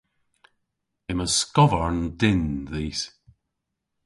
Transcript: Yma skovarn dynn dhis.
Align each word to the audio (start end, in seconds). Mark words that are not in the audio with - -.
Yma 1.11 1.27
skovarn 1.37 1.99
dynn 2.19 2.43
dhis. 2.71 3.01